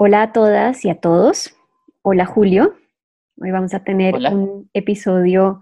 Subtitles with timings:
[0.00, 1.56] Hola a todas y a todos.
[2.02, 2.76] Hola Julio.
[3.40, 5.58] Hoy vamos a tener un episodio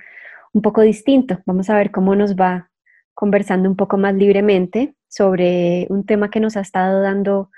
[0.52, 1.38] un poco distinto.
[1.46, 2.70] Vamos a ver cómo nos va
[3.14, 7.50] conversando un poco más libremente sobre un tema que nos ha estado dando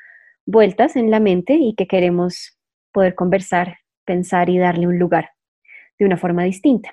[0.46, 2.56] vueltas en la mente y que queremos
[2.92, 5.31] poder conversar, pensar y darle un lugar
[5.99, 6.90] de una forma distinta.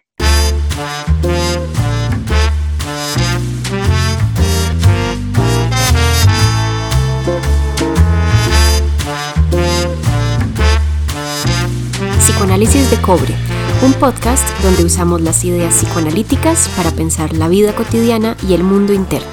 [12.35, 13.33] Psicoanálisis de Cobre,
[13.81, 18.91] un podcast donde usamos las ideas psicoanalíticas para pensar la vida cotidiana y el mundo
[18.91, 19.29] interno.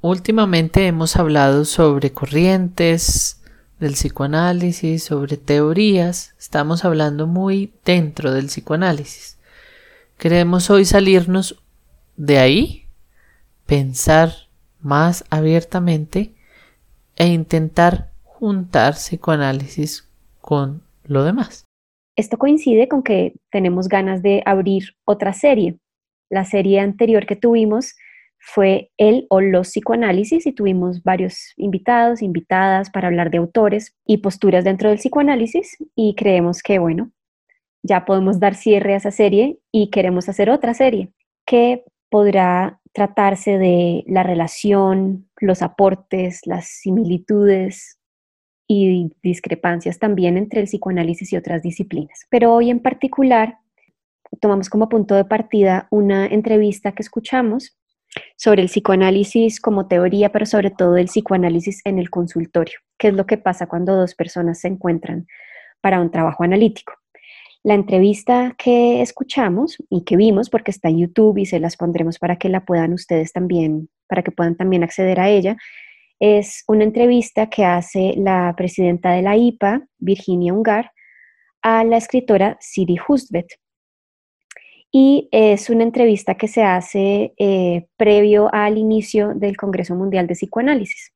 [0.00, 3.40] Últimamente hemos hablado sobre corrientes
[3.78, 9.38] del psicoanálisis, sobre teorías, estamos hablando muy dentro del psicoanálisis.
[10.18, 11.62] Queremos hoy salirnos
[12.16, 12.86] de ahí,
[13.64, 14.48] pensar
[14.80, 16.34] más abiertamente
[17.14, 20.08] e intentar juntar psicoanálisis
[20.44, 21.64] con lo demás.
[22.16, 25.78] Esto coincide con que tenemos ganas de abrir otra serie.
[26.30, 27.94] La serie anterior que tuvimos
[28.38, 34.18] fue el o los psicoanálisis y tuvimos varios invitados, invitadas para hablar de autores y
[34.18, 37.10] posturas dentro del psicoanálisis y creemos que, bueno,
[37.82, 41.10] ya podemos dar cierre a esa serie y queremos hacer otra serie
[41.46, 47.98] que podrá tratarse de la relación, los aportes, las similitudes,
[48.66, 52.26] y discrepancias también entre el psicoanálisis y otras disciplinas.
[52.30, 53.58] Pero hoy en particular
[54.40, 57.76] tomamos como punto de partida una entrevista que escuchamos
[58.36, 63.14] sobre el psicoanálisis como teoría, pero sobre todo el psicoanálisis en el consultorio, qué es
[63.14, 65.26] lo que pasa cuando dos personas se encuentran
[65.80, 66.94] para un trabajo analítico.
[67.62, 72.18] La entrevista que escuchamos y que vimos, porque está en YouTube y se las pondremos
[72.18, 75.56] para que la puedan ustedes también, para que puedan también acceder a ella,
[76.24, 80.90] es una entrevista que hace la presidenta de la IPA, Virginia Ungar,
[81.60, 83.52] a la escritora Siri Hustvedt.
[84.90, 90.32] Y es una entrevista que se hace eh, previo al inicio del Congreso Mundial de
[90.32, 91.12] Psicoanálisis.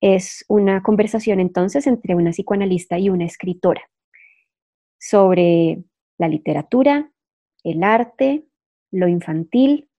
[0.00, 3.82] Es una conversación entonces entre una psicoanalista y una escritora
[4.98, 5.82] sobre
[6.16, 7.12] la literatura,
[7.64, 8.46] el arte,
[8.90, 9.90] lo infantil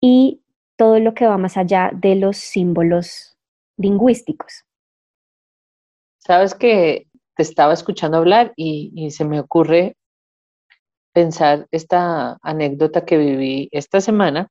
[0.00, 0.40] y
[0.76, 3.37] todo lo que va más allá de los símbolos
[3.78, 4.64] lingüísticos.
[6.18, 7.06] Sabes que
[7.36, 9.96] te estaba escuchando hablar y, se me ocurre
[11.12, 14.48] pensar esta anécdota que viví esta semana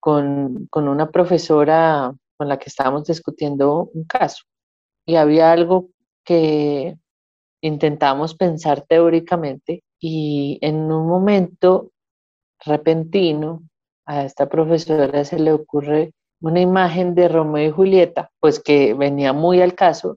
[0.00, 4.44] con, con, una profesora con la que estábamos discutiendo un caso.
[5.06, 5.90] Y había algo
[6.24, 6.96] que
[7.60, 11.92] intentamos pensar teóricamente y en un momento
[12.64, 13.62] repentino
[14.06, 19.32] a esta profesora se le ocurre una imagen de Romeo y Julieta, pues que venía
[19.32, 20.16] muy al caso,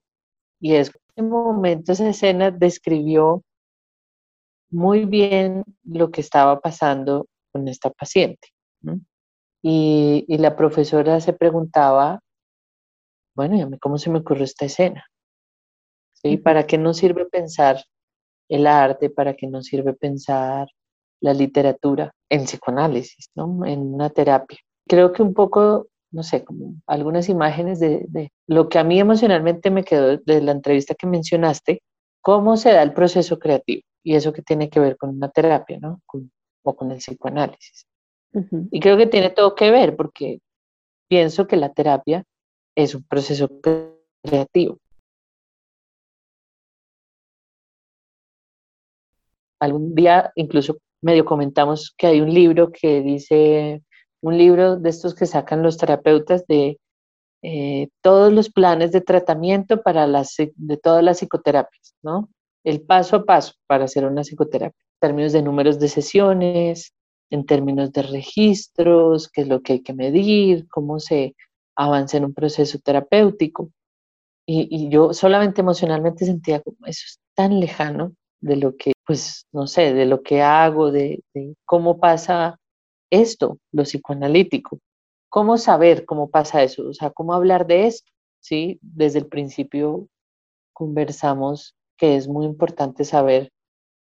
[0.60, 3.44] y es en momento esa escena describió
[4.72, 8.50] muy bien lo que estaba pasando con esta paciente.
[9.62, 12.22] Y, la profesora se preguntaba,
[13.36, 15.06] bueno, ¿y a mí cómo se me ocurrió esta escena?
[16.14, 16.38] ¿Sí?
[16.38, 17.84] ¿Para qué nos sirve pensar
[18.48, 19.10] el arte?
[19.10, 20.70] ¿Para qué nos sirve pensar
[21.22, 23.66] la literatura en psicoanálisis, ¿no?
[23.66, 24.60] en una terapia?
[24.88, 29.70] Creo que un poco no sé, como algunas imágenes de, lo que a mí emocionalmente
[29.72, 31.82] me quedó de la entrevista que mencionaste,
[32.22, 35.80] cómo se da el proceso creativo y eso que tiene que ver con una terapia,
[35.80, 36.02] ¿no?
[36.64, 37.88] o con el psicoanálisis.
[38.72, 40.40] Y creo que tiene todo que ver porque
[41.08, 42.24] pienso que la terapia
[42.76, 43.50] es un proceso
[44.24, 44.80] creativo.
[49.60, 53.84] Algún día incluso medio comentamos que hay un libro que dice
[54.22, 56.80] un libro de estos que sacan los terapeutas de
[57.42, 62.30] eh, todos los planes de tratamiento para las, de todas las psicoterapias, ¿no?
[62.64, 66.94] El paso a paso para hacer una psicoterapia, en términos de números de sesiones,
[67.30, 71.36] en términos de registros, qué es lo que hay que medir, cómo se
[71.76, 73.72] avanza en un proceso terapéutico.
[74.46, 79.68] Y, yo solamente emocionalmente sentía como eso es tan lejano de lo que, pues, no
[79.68, 82.60] sé, de lo que hago, de, de cómo pasa
[83.10, 84.80] esto, lo psicoanalítico.
[85.30, 86.90] ¿Cómo saber cómo pasa eso?
[86.90, 88.12] O sea, ¿cómo hablar de esto?
[88.42, 88.80] ¿Sí?
[88.82, 90.08] Desde el principio
[90.74, 93.52] conversamos que es muy importante saber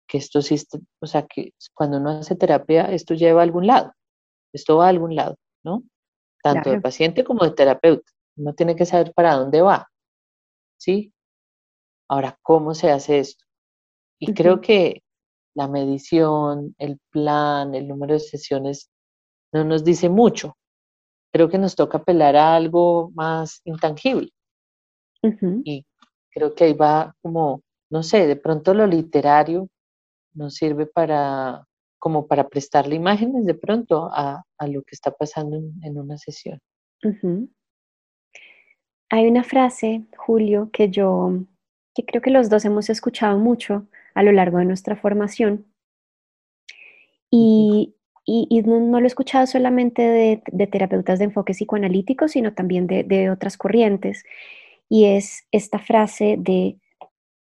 [0.06, 0.56] que esto sí,
[1.00, 3.93] o sea, que cuando uno hace terapia, esto lleva a algún lado,
[4.52, 5.85] esto va a algún lado, ¿no?
[6.43, 8.11] Tanto de paciente como de terapeuta.
[8.37, 9.88] Uno tiene que saber para dónde va,
[10.79, 11.12] ¿sí?
[12.08, 13.44] Ahora, ¿cómo se hace esto?
[14.19, 15.03] Y creo que
[15.55, 18.91] la medición, el plan, el número de sesiones
[19.52, 20.56] no nos dice mucho.
[21.32, 24.31] Creo que nos toca apelar a algo más intangible.
[25.64, 25.85] Y
[26.31, 29.69] creo que ahí va como, no sé, de pronto lo literario
[30.32, 31.67] nos sirve para
[32.00, 36.58] como para prestarle imágenes de pronto a, lo que está pasando en, una sesión.
[39.11, 41.44] Hay una frase, Julio, que yo,
[41.94, 43.87] que creo que los dos hemos escuchado mucho
[44.20, 45.64] a lo largo de nuestra formación.
[47.31, 47.94] Y,
[48.26, 50.02] no, lo he escuchado solamente
[50.52, 54.25] de, terapeutas de enfoque psicoanalítico, sino también de, otras corrientes.
[54.90, 56.76] Y es esta frase de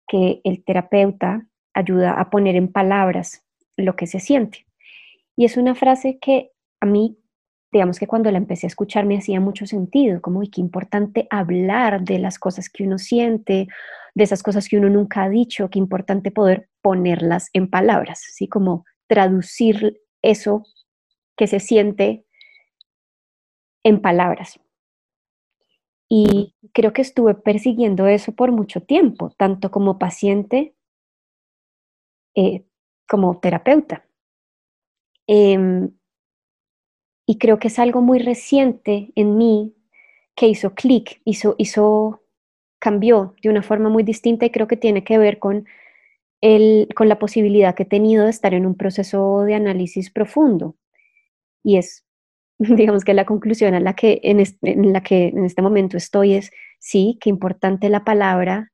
[0.08, 3.46] que el terapeuta ayuda a poner en palabras
[3.78, 4.66] lo que se siente.
[5.36, 7.20] Y es una frase que a mí,
[7.72, 11.28] digamos que cuando la empecé a escuchar me hacía mucho sentido, como, y qué importante
[11.30, 13.68] hablar de las cosas que uno siente,
[14.16, 18.48] de esas cosas que uno nunca ha dicho, qué importante poder ponerlas en palabras, así
[18.48, 20.64] como traducir eso
[21.36, 22.26] que se siente
[23.84, 24.60] en palabras.
[26.10, 30.76] Y creo que estuve persiguiendo eso por mucho tiempo, tanto como paciente
[32.36, 32.66] eh,
[33.08, 34.06] como terapeuta.
[35.28, 35.92] Em,
[37.26, 39.76] y creo que es algo muy reciente en mí
[40.36, 42.23] que hizo clic, hizo, hizo,
[42.84, 45.66] cambió de una forma muy distinta y creo que tiene que ver con,
[46.42, 50.76] el, con la posibilidad que he tenido de estar en un proceso de análisis profundo.
[51.64, 52.06] Y es,
[52.60, 56.34] digamos que la conclusión a la que en, en la que en este momento estoy
[56.34, 58.74] es, sí, qué importante la palabra,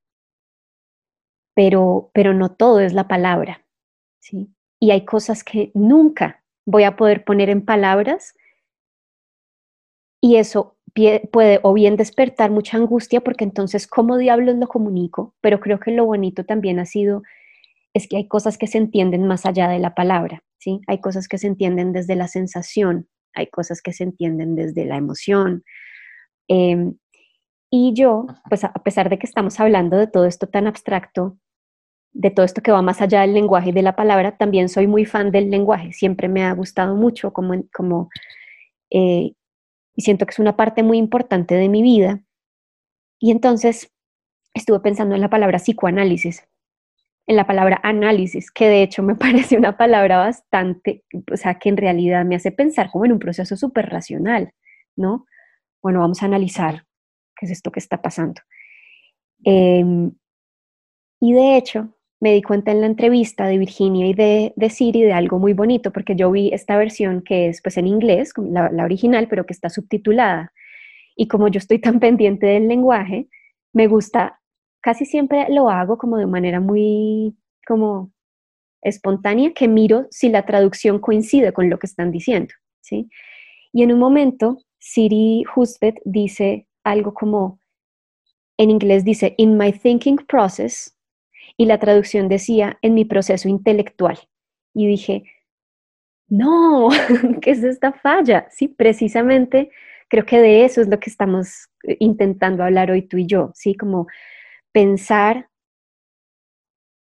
[1.54, 3.64] pero, pero no todo es la palabra.
[4.18, 4.50] ¿sí?
[4.80, 8.34] Y hay cosas que nunca voy a poder poner en palabras
[10.20, 10.79] y eso
[11.31, 15.36] puede o bien despertar mucha angustia porque entonces, ¿cómo diablos lo comunico?
[15.41, 17.24] Pero creo que lo bonito también ha sido
[17.94, 20.81] es que hay cosas que se entienden más allá de la palabra, ¿sí?
[20.88, 24.97] Hay cosas que se entienden desde la sensación, hay cosas que se entienden desde la
[24.97, 25.63] emoción.
[26.47, 26.97] Em,
[27.71, 31.38] y yo, pues a pesar de que estamos hablando de todo esto tan abstracto,
[32.12, 34.88] de todo esto que va más allá del lenguaje y de la palabra, también soy
[34.88, 35.94] muy fan del lenguaje.
[35.94, 38.09] Siempre me ha gustado mucho como, como
[38.91, 39.33] eh,
[40.00, 42.24] y siento que es una parte muy importante de mi vida.
[43.19, 43.94] Y entonces
[44.54, 46.48] estuve pensando en la palabra psicoanálisis,
[47.28, 51.68] en la palabra análisis, que de hecho me parece una palabra bastante, o sea, que
[51.68, 54.54] en realidad me hace pensar como en un proceso súper racional,
[54.96, 55.25] ¿no?
[55.84, 56.86] Bueno, vamos a analizar
[57.36, 58.42] qué es esto que está pasando.
[59.44, 60.13] Em,
[61.19, 65.04] y de hecho, me di cuenta en la entrevista de Virginia y de, de Siri
[65.04, 68.83] de algo muy bonito, porque yo vi esta versión que es pues en inglés, la,
[68.83, 70.51] original, pero que está subtitulada.
[71.16, 73.30] Y como yo estoy tan pendiente del lenguaje,
[73.74, 74.39] me gusta,
[74.81, 78.12] casi siempre lo hago como de manera muy como
[78.81, 83.10] espontánea, que miro si la traducción coincide con lo que están diciendo, ¿sí?
[83.72, 87.60] Y en un momento, Siri Husbet dice algo como,
[88.57, 90.98] en inglés dice, in my thinking process,
[91.60, 94.18] y la traducción decía en mi proceso intelectual.
[94.74, 95.24] Y dije,
[96.30, 96.88] no,
[97.42, 98.48] ¿qué es esta falla?
[98.50, 99.70] Sí, precisamente
[100.08, 103.52] creo que de eso es lo que estamos eh, intentando hablar hoy tú y yo,
[103.56, 103.76] ¿sí?
[103.76, 104.08] Como
[104.72, 105.50] pensar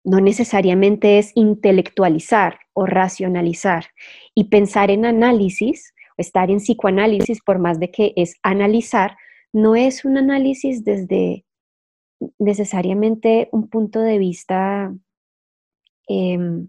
[0.03, 3.85] no necesariamente es intelectualizar o racionalizar.
[4.35, 9.17] Y pensar en análisis, o estar en psicoanálisis, por más de que es analizar,
[9.53, 11.45] no es un análisis desde
[12.39, 14.95] necesariamente un punto de vista
[16.09, 16.69] em,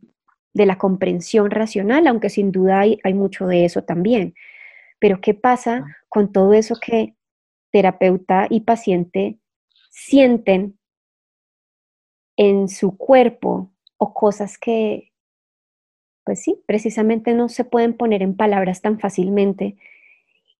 [0.53, 4.35] de la comprensión racional, aunque sin duda hay, hay, mucho de eso también.
[4.99, 7.15] Pero ¿qué pasa con todo eso que
[7.71, 9.39] terapeuta y paciente
[9.89, 10.77] sienten
[12.37, 15.11] en su cuerpo o cosas que,
[16.23, 19.77] pues sí, precisamente no se pueden poner en palabras tan fácilmente?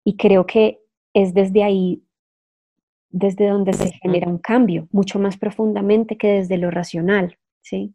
[0.03, 0.79] Y creo que
[1.13, 2.03] es desde ahí
[3.11, 7.93] desde donde se genera un cambio, mucho más profundamente que desde lo racional, ¿sí?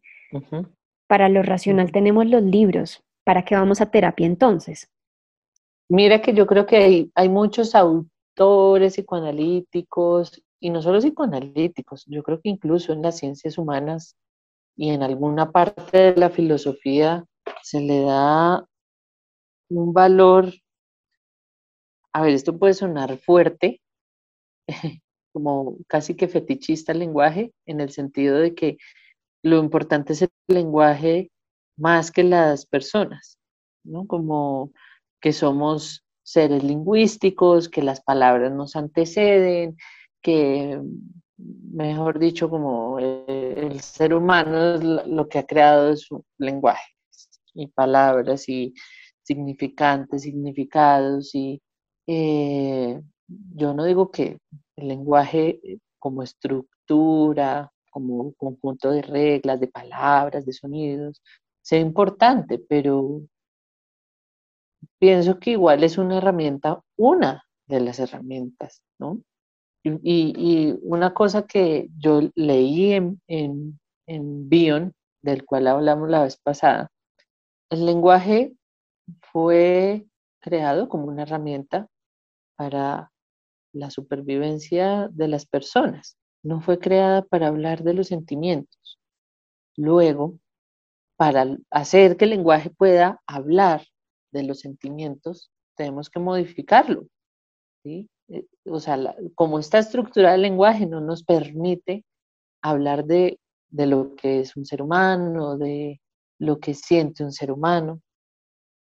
[1.07, 4.91] Para lo racional tenemos los libros, ¿para qué vamos a terapia entonces?
[5.89, 12.23] Mira que yo creo que hay, hay muchos autores psicoanalíticos, y no solo psicoanalíticos, yo
[12.23, 14.17] creo que incluso en las ciencias humanas
[14.77, 17.25] y en alguna parte de la filosofía
[17.63, 18.67] se le da
[19.69, 20.53] un valor,
[22.13, 23.81] a ver, esto puede sonar fuerte,
[25.37, 28.79] como casi que fetichista el lenguaje, en el sentido de que
[29.43, 31.31] lo importante es el lenguaje
[31.77, 33.39] más que las personas,
[33.85, 34.07] ¿no?
[34.07, 34.73] Como
[35.21, 39.77] que somos seres lingüísticos, que las palabras nos anteceden,
[40.23, 40.81] que,
[41.37, 46.95] mejor dicho, como el, ser humano lo que ha creado es un lenguaje
[47.53, 48.73] y palabras y
[49.23, 51.61] significantes, significados y
[52.07, 54.39] eh, yo no digo que
[54.77, 61.23] el lenguaje eh, como estructura, como un conjunto de reglas, de palabras, de sonidos,
[61.63, 63.23] sea importante, pero
[64.99, 69.21] pienso que igual es una herramienta, una de las herramientas, ¿no?
[69.83, 76.37] Y, una cosa que yo leí en, en, en Bion, del cual hablamos la vez
[76.37, 76.89] pasada,
[77.71, 78.55] el lenguaje
[79.33, 80.07] fue
[80.41, 81.89] creado como una herramienta
[82.57, 83.13] para
[83.73, 88.99] la supervivencia de las personas, no fue creada para hablar de los sentimientos.
[89.77, 90.39] Luego,
[91.17, 93.87] para hacer que el lenguaje pueda hablar
[94.33, 97.07] de los sentimientos, tenemos que modificarlo.
[97.83, 98.09] ¿sí?
[98.29, 102.05] Eh, o sea, como está estructurado el lenguaje no nos permite
[102.63, 106.01] hablar de, de lo que es un ser humano, de
[106.39, 108.01] lo que siente un ser humano.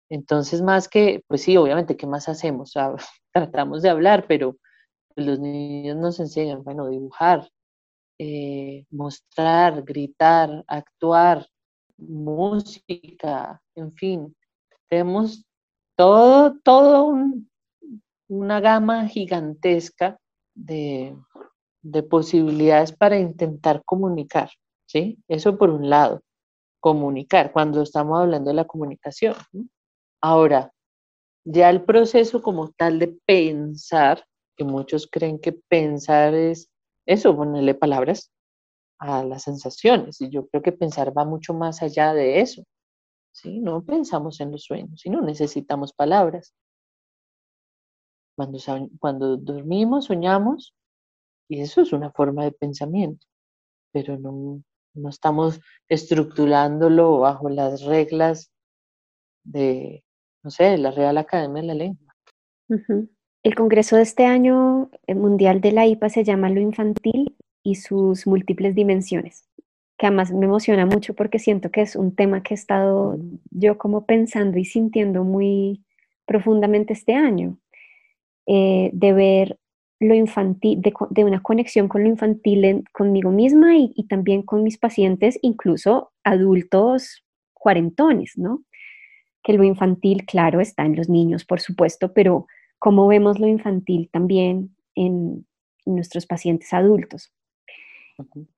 [0.09, 2.73] Entonces, más que, pues sí, obviamente, ¿qué más hacemos?
[3.33, 4.57] tratamos de hablar, pero
[5.15, 7.49] los niños nos enseñan, bueno, dibujar,
[8.19, 11.47] eh, mostrar, gritar, actuar,
[11.97, 14.35] música, en fin,
[14.89, 15.45] tenemos
[15.95, 17.13] todo, todo
[18.27, 20.19] una gama gigantesca
[20.55, 21.15] de,
[21.81, 24.49] de posibilidades para intentar comunicar,
[24.87, 25.19] ¿sí?
[25.27, 26.21] Eso por un lado,
[26.79, 29.35] comunicar, cuando estamos hablando de la comunicación.
[30.21, 30.71] Ahora,
[31.43, 34.23] ya el proceso como tal de pensar,
[34.61, 36.69] que muchos creen que pensar es
[37.07, 38.31] eso, ponerle palabras
[38.99, 42.63] a las sensaciones, y yo creo que pensar va mucho más allá de eso.
[43.31, 43.59] ¿sí?
[43.59, 46.53] No pensamos en los sueños, sino necesitamos palabras.
[48.35, 48.59] Cuando,
[48.99, 50.75] cuando dormimos, soñamos,
[51.49, 53.25] y eso es una forma de pensamiento,
[53.91, 54.61] pero no,
[54.93, 58.51] no estamos estructurándolo bajo las reglas
[59.43, 60.03] de,
[60.43, 62.15] no sé, la Real Academia de la Lengua.
[63.43, 67.75] El congreso de este año el mundial de la IPA se llama Lo Infantil y
[67.75, 69.47] sus múltiples dimensiones,
[69.97, 73.17] que además me emociona mucho porque siento que es un tema que he estado
[73.49, 75.83] yo como pensando y sintiendo muy
[76.25, 77.57] profundamente este año,
[78.45, 79.57] eh, de ver
[79.99, 84.77] lo infantil, de, una conexión con lo infantil conmigo misma y, y, también con mis
[84.77, 88.63] pacientes, incluso adultos cuarentones, ¿no?
[89.43, 92.47] Que lo infantil, claro, está en los niños, por supuesto, pero
[92.81, 95.45] cómo vemos lo infantil también en
[95.85, 97.31] nuestros pacientes adultos.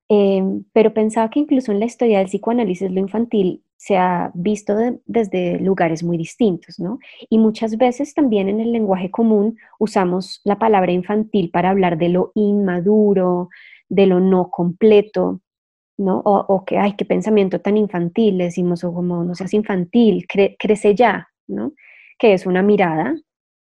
[0.08, 4.74] Em, pero pensaba que incluso en la historia del psicoanálisis lo infantil se ha visto
[5.04, 6.98] desde lugares muy distintos, ¿no?
[7.28, 12.08] Y muchas veces también en el lenguaje común usamos la palabra infantil para hablar de
[12.08, 13.50] lo inmaduro,
[13.90, 15.42] de lo no completo,
[15.98, 16.22] ¿no?
[16.24, 20.26] O, que, ay, qué pensamiento tan infantil, decimos, o como no seas infantil,
[20.58, 21.74] crece ya, ¿no?
[22.18, 23.14] Que es una mirada.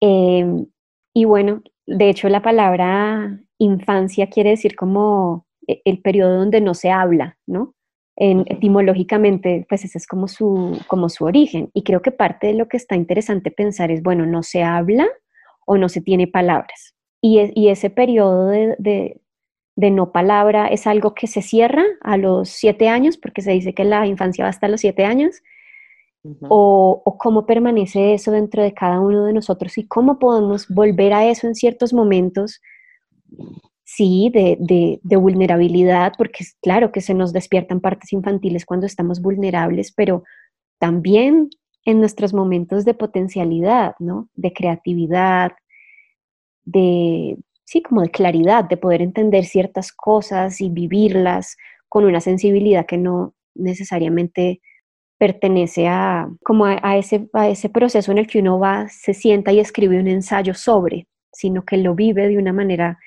[0.02, 0.66] Em,
[1.14, 6.74] y bueno, de hecho la palabra infancia quiere decir como e, el periodo donde no
[6.74, 7.74] se habla, ¿no?
[8.16, 11.70] En, etimológicamente, pues ese es como su, como su origen.
[11.72, 15.06] Y creo que parte de lo que está interesante pensar es, bueno, no se habla
[15.66, 16.94] o no se tiene palabras.
[17.22, 19.20] Y, y ese periodo de,
[19.76, 23.72] de, no palabra es algo que se cierra a los siete años, porque se dice
[23.72, 25.42] que la infancia va hasta los siete años.
[26.48, 31.28] O, cómo permanece eso dentro de cada uno de nosotros y cómo podemos volver a
[31.28, 32.60] eso en ciertos momentos
[33.84, 39.92] sí, de, vulnerabilidad, porque es claro que se nos despiertan partes infantiles cuando estamos vulnerables,
[39.92, 40.22] pero
[40.78, 41.50] también
[41.84, 44.28] en nuestros momentos de potencialidad, ¿no?
[44.34, 45.52] De creatividad,
[46.64, 51.56] de, sí, como de claridad, de poder entender ciertas cosas y vivirlas
[51.88, 54.60] con una sensibilidad que no necesariamente
[55.22, 59.52] pertenece a, como a, ese, a ese proceso en el que uno va, se sienta
[59.52, 62.98] y escribe un ensayo sobre, sino que lo vive de una manera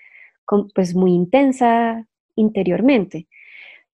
[0.73, 2.07] pues muy intensa
[2.37, 3.27] interiormente.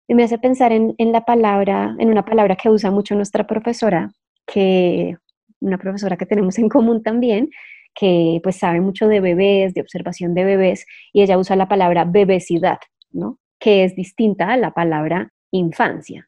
[0.08, 4.12] Y me hace pensar en, la palabra, en una palabra que usa mucho nuestra profesora,
[4.46, 5.18] que
[5.60, 7.50] una profesora que tenemos en común también,
[7.96, 12.06] que pues sabe mucho de bebés, de observación de bebés, y ella usa la palabra
[12.06, 12.78] bebesidad,
[13.12, 13.40] ¿no?
[13.60, 16.28] Que es distinta a la palabra infancia.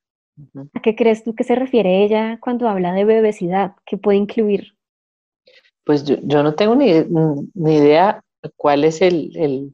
[0.73, 3.75] ¿A qué crees tú que se refiere ella cuando habla de bebesidad?
[3.85, 4.75] ¿Qué puede incluir?
[5.85, 6.89] Pues yo, no tengo ni,
[7.71, 8.21] idea
[8.55, 9.73] cuál es el,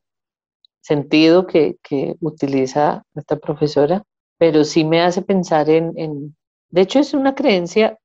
[0.82, 1.78] sentido que,
[2.20, 4.04] utiliza esta profesora,
[4.38, 6.36] pero sí me hace pensar en,
[6.70, 7.98] de hecho es una creencia,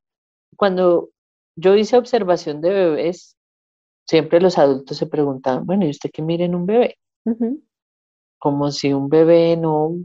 [0.56, 1.11] cuando
[1.56, 3.37] yo hice observación de bebés,
[4.06, 6.99] siempre los adultos se preguntaban, bueno, ¿y usted qué mira en un bebé?
[8.38, 9.96] Como si un bebé no,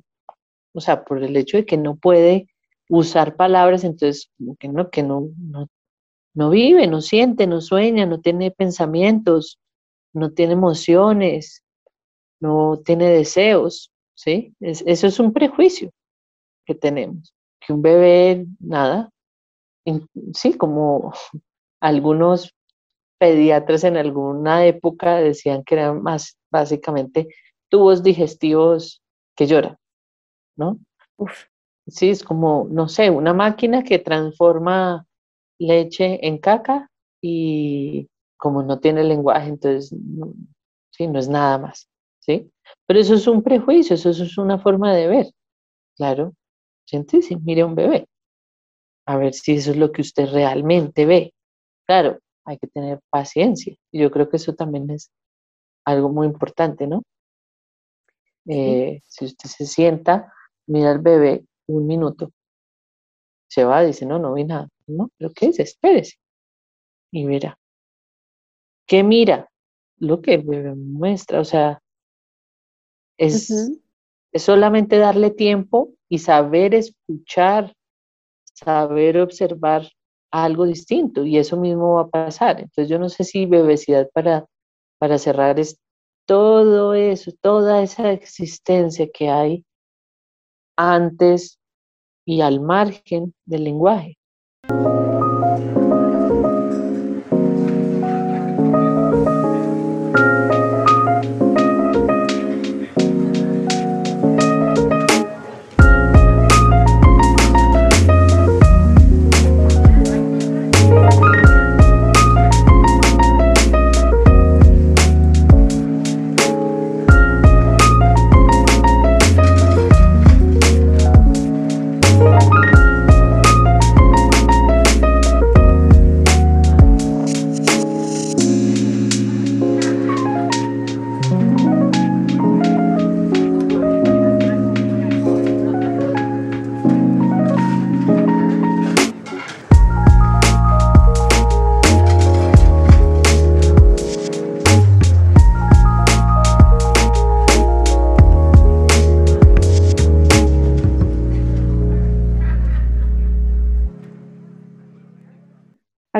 [0.73, 2.47] o sea, por el hecho de que no puede
[2.89, 5.67] usar palabras, entonces como que no, que no, no,
[6.33, 9.59] no vive, no siente, no sueña, no tiene pensamientos,
[10.13, 11.63] no tiene emociones,
[12.39, 14.53] no tiene deseos, ¿sí?
[14.59, 15.91] eso es un prejuicio
[16.65, 19.09] que tenemos, que un bebé, nada,
[20.33, 21.13] sí, como
[21.81, 22.55] algunos
[23.17, 27.27] pediatras en alguna época decían que eran más básicamente
[27.69, 29.01] tubos digestivos
[29.35, 29.77] que lloran,
[30.59, 30.79] ¿no?
[31.87, 35.07] Sí, es como, no sé, una máquina que transforma
[35.59, 36.89] leche en caca
[37.21, 39.95] y como no tiene lenguaje, entonces,
[40.91, 41.89] sí, no es nada más,
[42.19, 42.51] ¿sí?
[42.87, 45.27] Pero eso es un prejuicio, eso, es una forma de ver,
[45.97, 46.33] claro.
[46.87, 48.07] Siente, sí, mire un bebé,
[49.07, 51.33] a ver si eso es lo que usted realmente ve.
[51.87, 53.75] Claro, hay que tener paciencia.
[53.91, 55.11] Y yo creo que eso también es
[55.85, 57.03] algo muy importante, ¿no?
[58.47, 60.33] Eh, si usted se sienta,
[60.69, 62.31] mira al bebé un minuto,
[63.49, 64.69] se va, dice, no, no vi nada.
[64.87, 65.59] No, pero ¿qué es?
[65.59, 66.17] Espérese.
[67.11, 67.57] Y mira.
[68.87, 69.49] ¿Qué mira?
[69.97, 71.81] Lo que el bebé muestra, o sea,
[73.17, 73.51] es,
[74.31, 77.73] es solamente darle tiempo y saber escuchar,
[78.53, 79.89] saber observar
[80.31, 82.61] algo distinto y eso mismo va a pasar.
[82.61, 84.45] Entonces yo no sé si bebecidad para,
[84.99, 85.79] para cerrar es
[86.25, 89.65] todo eso, toda esa existencia que hay
[90.79, 91.59] antes
[92.25, 94.18] y al margen del lenguaje.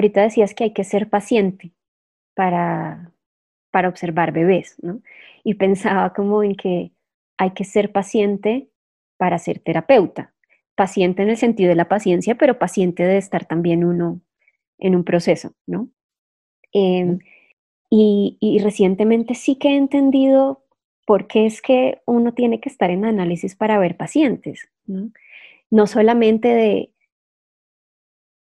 [0.10, 1.72] Ahorita decías que hay que ser paciente
[2.34, 3.14] para,
[3.70, 5.04] para observar bebés, ¿no?
[5.44, 6.92] Y pensaba como en que
[7.38, 8.70] hay que ser paciente
[9.18, 10.34] para ser terapeuta.
[10.74, 14.20] Paciente en el sentido de la paciencia, pero paciente de estar también uno
[14.80, 15.90] en un proceso, ¿no?
[16.74, 17.20] Em,
[17.92, 20.64] y, y, recientemente sí que he entendido
[21.06, 25.12] por qué es que uno tiene que estar en análisis para ver pacientes, ¿no?
[25.70, 26.94] No solamente de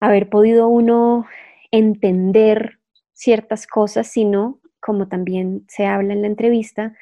[0.02, 1.26] haber podido uno
[1.70, 2.80] entender
[3.12, 6.96] ciertas cosas, sino, como también se habla en la entrevista,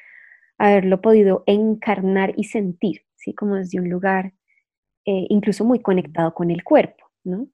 [0.59, 3.35] haberlo podido encarnar y sentir, ¿sí?
[3.35, 4.35] como desde un lugar
[5.07, 7.07] eh, incluso muy conectado con el cuerpo.
[7.25, 7.49] ¿no?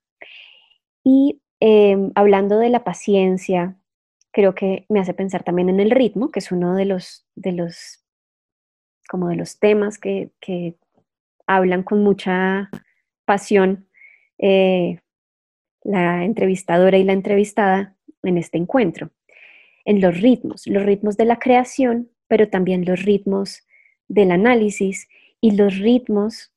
[1.05, 3.77] Y em, hablando de la paciencia,
[4.33, 7.53] creo que me hace pensar también en el ritmo, que es uno de los, de
[7.53, 8.03] los,
[9.07, 10.29] como de los temas que,
[11.49, 12.69] hablan con mucha
[13.23, 13.87] pasión
[14.37, 14.99] eh,
[15.87, 19.11] la entrevistadora y la entrevistada en este encuentro,
[19.85, 23.65] en los ritmos, los ritmos de la creación, pero también los ritmos
[24.09, 25.07] del análisis
[25.39, 26.51] y los ritmos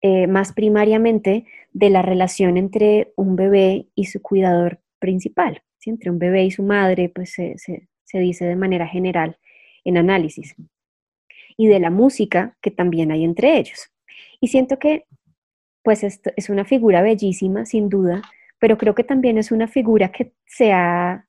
[0.00, 6.20] eh, más primariamente de la relación entre un bebé y su cuidador principal, entre un
[6.20, 9.38] bebé y su madre, pues se, se dice de manera general
[9.84, 10.54] en análisis,
[11.56, 13.90] y de la música que también hay entre ellos.
[14.40, 15.06] Y siento que
[15.82, 18.22] pues esto es una figura bellísima, sin duda,
[18.58, 21.26] pero creo que también es una figura que se ha,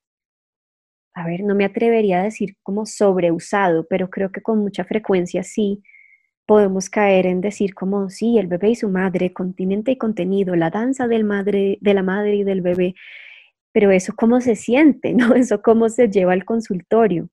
[1.14, 5.44] a ver, no me atrevería a decir como sobreusado, pero creo que con mucha frecuencia
[5.44, 5.84] sí
[6.46, 10.72] podemos caer en decir como, sí, el bebé y su madre, continente y contenido, la
[10.72, 12.96] danza del madre, de la madre y del bebé,
[13.72, 15.36] pero eso cómo se siente, ¿no?
[15.36, 17.30] Eso cómo se lleva al consultorio.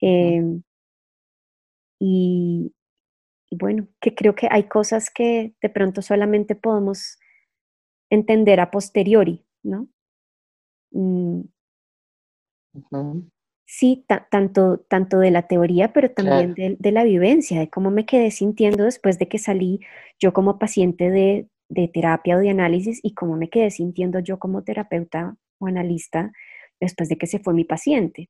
[0.00, 0.62] Em,
[2.00, 2.74] y,
[3.50, 7.18] y bueno, que creo que hay cosas que de pronto solamente podemos
[8.10, 9.88] entender a posteriori, ¿no?
[10.92, 11.42] Mm.
[13.66, 18.32] Sí, tanto, tanto de la teoría, pero también de, la vivencia, de cómo me quedé
[18.32, 19.80] sintiendo después de que salí
[20.18, 21.48] yo como paciente de,
[21.92, 26.32] terapia o de análisis y cómo me quedé sintiendo yo como terapeuta o analista
[26.80, 28.28] después de que se fue mi paciente.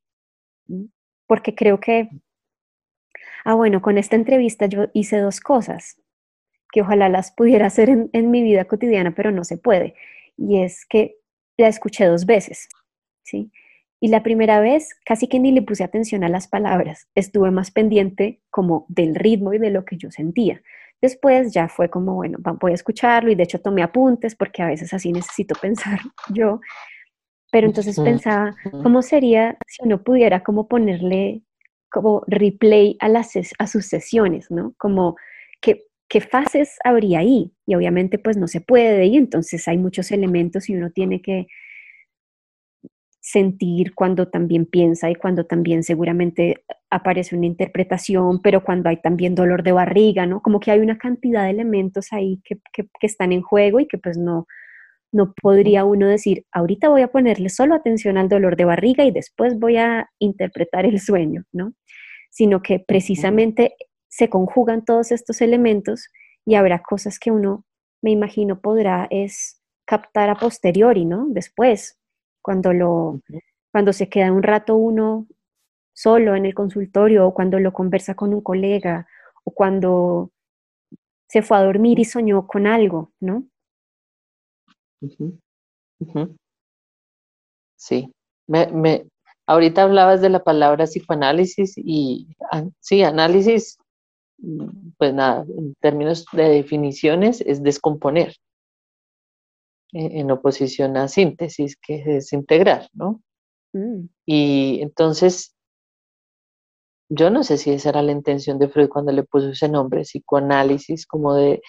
[1.26, 2.10] Porque creo que,
[3.44, 5.99] ah, bueno, con esta entrevista yo hice dos cosas
[6.72, 9.94] que ojalá las pudiera hacer en, mi vida cotidiana, pero no se puede.
[10.36, 11.16] Y es que
[11.56, 12.68] la escuché dos veces,
[13.22, 13.50] ¿sí?
[14.00, 17.70] Y la primera vez casi que ni le puse atención a las palabras, estuve más
[17.70, 20.62] pendiente como del ritmo y de lo que yo sentía.
[21.02, 24.66] Después ya fue como, bueno, voy a escucharlo y de hecho tomé apuntes porque a
[24.66, 25.98] veces así necesito pensar
[26.34, 26.60] yo.
[27.52, 31.42] Pero entonces pensaba, ¿cómo sería si uno pudiera como ponerle
[31.90, 34.74] como replay a, las, a sus sesiones, ¿no?
[34.78, 35.16] Como
[36.10, 37.52] qué fases habría ahí.
[37.66, 41.46] Y obviamente pues no se puede y entonces hay muchos elementos y uno tiene que
[43.20, 49.34] sentir cuando también piensa y cuando también seguramente aparece una interpretación, pero cuando hay también
[49.34, 50.42] dolor de barriga, ¿no?
[50.42, 53.98] Como que hay una cantidad de elementos ahí que, que, están en juego y que
[53.98, 54.46] pues no,
[55.12, 59.12] no podría uno decir, ahorita voy a ponerle solo atención al dolor de barriga y
[59.12, 61.74] después voy a interpretar el sueño, ¿no?
[62.30, 63.74] Sino que precisamente
[64.10, 66.08] se conjugan todos estos elementos
[66.44, 67.64] y habrá cosas que uno,
[68.02, 71.26] me imagino, podrá es captar a posteriori, ¿no?
[71.28, 71.98] Después,
[72.42, 73.20] cuando, lo,
[73.72, 75.26] cuando se queda un rato uno
[75.92, 79.06] solo en el consultorio o cuando lo conversa con un colega
[79.44, 80.30] o cuando
[81.28, 83.44] se fue a dormir y soñó con algo, ¿no?
[87.76, 88.12] Sí,
[88.46, 89.06] me,
[89.46, 92.28] ahorita hablabas de la palabra psicoanálisis y
[92.80, 93.79] sí, análisis,
[94.98, 98.34] pues nada, en términos de definiciones es descomponer.
[99.92, 103.20] E-, en oposición a síntesis, que es integrar, ¿no?
[103.72, 104.06] Mm.
[104.26, 105.54] Y entonces,
[107.08, 110.02] yo no sé si esa era la intención de Freud cuando le puso ese nombre,
[110.02, 111.60] psicoanálisis, como de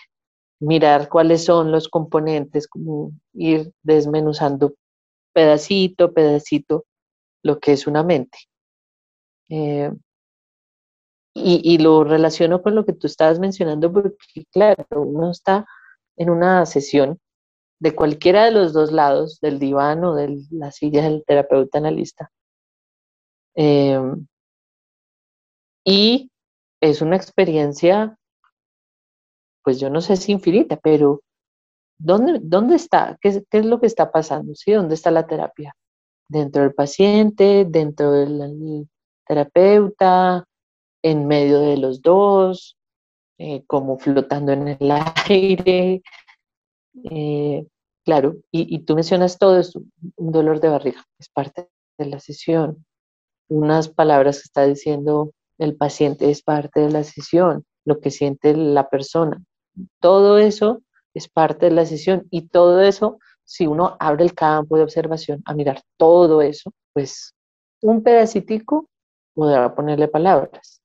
[0.59, 4.75] mirar cuáles son los componentes, como ir desmenuzando
[5.33, 6.85] pedacito, pedacito,
[7.43, 8.37] lo que es una mente.
[9.49, 9.91] Eh,
[11.33, 15.65] y, y, lo relaciono con lo que tú estabas mencionando, porque claro, uno está
[16.17, 17.19] en una sesión
[17.79, 22.31] de cualquiera de los dos lados, del diván o de la silla del terapeuta analista.
[23.55, 24.27] Em,
[25.85, 26.31] y
[26.81, 28.17] es una experiencia,
[29.63, 31.21] pues yo no sé si infinita, pero
[31.97, 33.17] ¿dónde, dónde está?
[33.21, 34.53] ¿Qué, ¿Qué, es lo que está pasando?
[34.55, 34.71] ¿Sí?
[34.73, 35.73] ¿Dónde está la terapia?
[36.27, 37.65] ¿Dentro del paciente?
[37.67, 38.87] ¿Dentro del
[39.25, 40.45] terapeuta?
[41.03, 42.77] ¿En medio de los dos?
[43.37, 44.91] Eh, como flotando en el
[45.27, 46.03] aire,
[47.09, 47.65] eh,
[48.05, 49.81] claro, y, tú mencionas todo esto,
[50.15, 52.85] un dolor de barriga, es parte de la sesión.
[53.49, 58.55] Unas palabras que está diciendo el paciente es parte de la sesión, lo que siente
[58.55, 59.43] la persona.
[59.99, 60.81] Todo eso
[61.13, 65.41] es parte de la sesión y todo eso, si uno abre el campo de observación
[65.45, 67.33] a mirar todo eso, pues
[67.81, 68.87] un pedacitico
[69.33, 70.80] podrá ponerle palabras.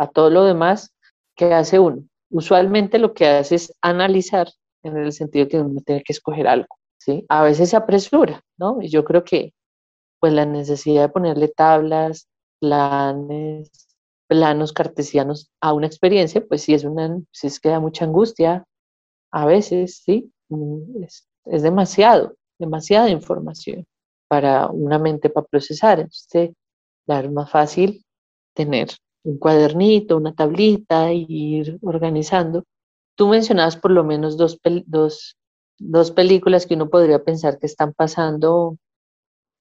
[0.00, 0.94] A todo lo demás,
[1.36, 2.02] ¿qué hace uno?
[2.30, 4.48] Usualmente lo que hace es analizar
[4.82, 7.26] en el sentido que uno tiene que escoger algo, ¿sí?
[7.28, 8.78] A veces se apresura, ¿no?
[8.80, 9.52] Y yo creo que
[10.20, 12.28] pues la necesidad de ponerle tablas,
[12.60, 13.70] planes,
[14.26, 18.64] planos cartesianos a una experiencia, pues sí es una, sí es que da mucha angustia,
[19.32, 20.32] a veces, ¿sí?
[20.48, 23.86] Mm, es, es demasiado, demasiada información
[24.28, 26.00] para una mente para procesar.
[26.00, 26.52] Entonces,
[27.04, 28.02] claro, es más fácil
[28.54, 28.88] tener
[29.24, 32.64] un cuadernito, una tablita, e ir organizando
[33.20, 38.78] Tú mencionabas por lo menos dos, dos, películas que uno podría pensar que están pasando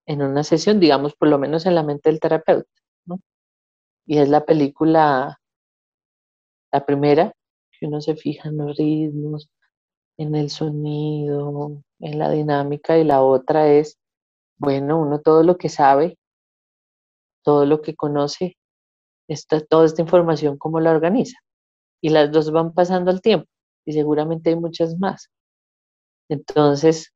[0.06, 2.70] en una sesión, digamos, por lo menos en la mente del terapeuta,
[3.06, 3.20] ¿no?
[4.06, 5.42] Y es la película,
[6.72, 7.34] la primera,
[7.78, 9.50] que uno se fija en los ritmos,
[10.18, 13.98] en el sonido, en la dinámica, y la otra es,
[14.58, 16.18] bueno, uno todo lo que sabe,
[17.44, 18.56] todo lo que conoce,
[19.30, 21.38] esta, toda esta información, ¿cómo la organiza?
[22.02, 23.48] y las dos van pasando al tiempo
[23.86, 25.30] y seguramente hay muchas más.
[26.30, 27.14] Entonces,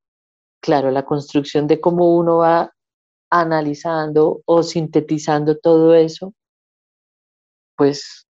[0.61, 2.73] claro, la construcción de cómo uno va
[3.29, 6.33] analizando o sintetizando todo eso,
[7.75, 8.27] pues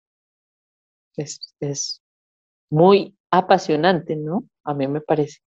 [1.17, 2.01] es,
[2.69, 4.45] muy apasionante, ¿no?
[4.63, 5.39] A mí me parece.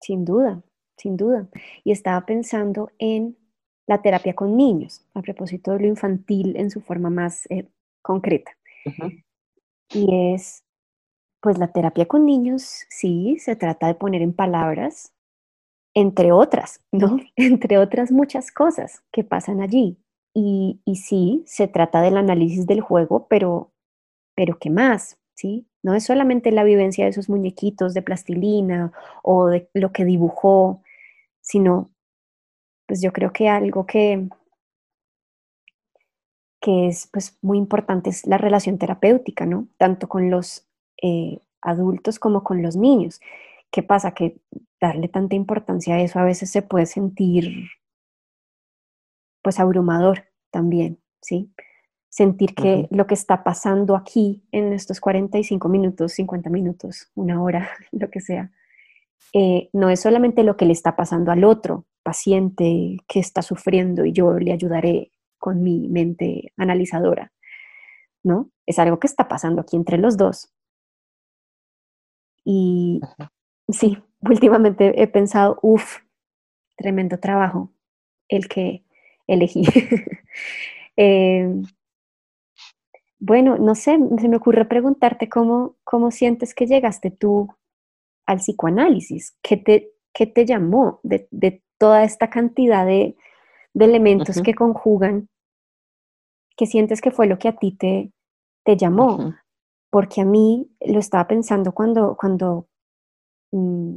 [0.00, 0.62] Sin duda,
[0.96, 1.48] sin duda.
[1.82, 3.36] Y estaba pensando en
[3.88, 7.66] la terapia con niños, a propósito de lo infantil en su forma más eh,
[8.02, 8.52] concreta.
[9.90, 10.62] Y es,
[11.40, 15.14] pues la terapia con niños, sí, se trata de poner en palabras,
[15.94, 17.18] entre otras, ¿no?
[17.36, 19.98] entre otras muchas cosas que pasan allí.
[20.34, 23.72] Y, y sí, se trata del análisis del juego, pero,
[24.36, 25.18] pero ¿qué más?
[25.34, 25.66] ¿Sí?
[25.82, 30.82] No es solamente la vivencia de esos muñequitos de plastilina o de lo que dibujó,
[31.40, 31.90] sino,
[32.88, 34.28] pues yo creo que algo que,
[36.60, 39.68] que es pues, muy importante es la relación terapéutica, ¿no?
[39.76, 40.66] Tanto con los
[41.02, 43.20] eh, adultos como con los niños.
[43.70, 44.12] ¿Qué pasa?
[44.12, 44.40] Que
[44.80, 47.68] darle tanta importancia a eso a veces se puede sentir
[49.42, 51.52] pues abrumador también, ¿sí?
[52.08, 57.68] Sentir que lo que está pasando aquí en estos 45 minutos, 50 minutos, una hora,
[57.92, 58.50] lo que sea,
[59.34, 64.06] eh, no es solamente lo que le está pasando al otro paciente que está sufriendo
[64.06, 67.34] y yo le ayudaré con mi mente analizadora,
[68.22, 68.50] ¿no?
[68.64, 70.50] Es algo que está pasando aquí entre los dos.
[72.46, 73.02] Y
[73.68, 75.98] sí, últimamente he pensado, uff,
[76.78, 77.74] tremendo trabajo
[78.28, 78.84] el que
[79.26, 79.64] elegí.
[81.00, 81.62] Em,
[83.20, 87.54] bueno, no sé, se me ocurre preguntarte cómo, cómo sientes que llegaste tú
[88.26, 91.28] al psicoanálisis, qué te, qué te llamó de,
[91.78, 93.16] toda esta cantidad de,
[93.74, 95.28] elementos que conjugan,
[96.56, 98.12] qué sientes que fue lo que a ti te,
[98.64, 99.36] te llamó,
[99.90, 102.66] porque a mí lo estaba pensando cuando, cuando
[103.52, 103.94] mm,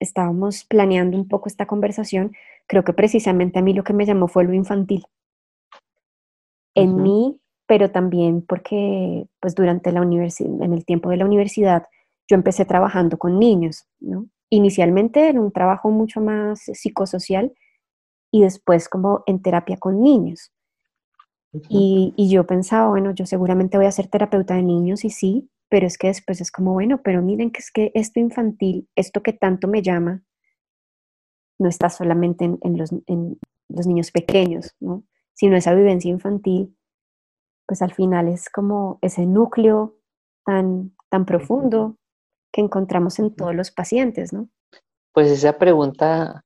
[0.00, 2.32] estábamos planeando un poco esta conversación,
[2.66, 5.04] creo que precisamente a mí lo que me llamó fue lo infantil.
[6.74, 11.84] En mí, pero también porque pues durante la universidad, en el tiempo de la universidad,
[12.28, 14.26] yo empecé trabajando con niños, ¿no?
[14.50, 17.52] Inicialmente en un trabajo mucho más psicosocial
[18.30, 20.52] y después como en terapia con niños.
[21.70, 25.50] y, y, yo pensaba, bueno, yo seguramente voy a ser terapeuta de niños y sí,
[25.68, 29.22] pero es que después es como, bueno, pero miren que es que esto infantil, esto
[29.22, 30.22] que tanto me llama,
[31.58, 32.90] no está solamente en, los,
[33.68, 35.04] los, niños pequeños, ¿no?
[35.34, 36.76] sino esa vivencia infantil,
[37.66, 39.96] pues al final es como ese núcleo
[40.44, 41.96] tan, tan profundo
[42.58, 44.48] que encontramos en todos los pacientes, ¿no?
[45.12, 46.44] Pues esa pregunta,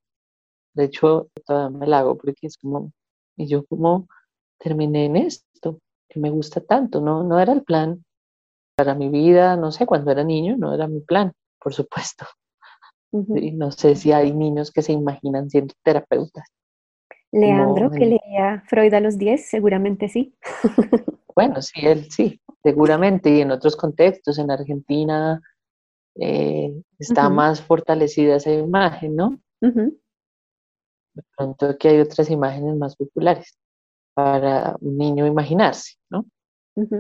[0.74, 2.92] de hecho, todavía me la hago porque es como,
[3.34, 4.08] ¿y yo cómo
[4.58, 5.78] terminé en esto?
[6.10, 7.24] Que me gusta tanto, ¿no?
[7.24, 8.04] No era el plan
[8.76, 12.26] para mi vida, no sé, cuando era niño no era mi plan, por supuesto.
[13.10, 16.46] y no sé si hay niños que se imaginan siendo terapeutas.
[17.30, 20.34] Leandro, que leía Freud a los 10, seguramente sí.
[21.34, 25.40] bueno, sí, él sí, seguramente, y en otros contextos, en Argentina,
[26.16, 29.40] eh, está más fortalecida esa imagen, ¿no?
[29.60, 33.58] De pronto que hay otras imágenes más populares
[34.14, 36.24] para un niño imaginarse, ¿no?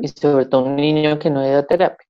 [0.02, 2.06] y sobre todo un niño que no ha ido a terapia.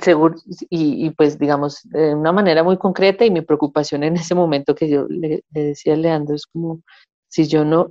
[0.00, 0.36] Seguro,
[0.70, 4.88] y, pues digamos, de una manera muy concreta y mi preocupación en ese momento que
[4.88, 6.82] yo le, decía a Leandro es como
[7.28, 7.88] si yo no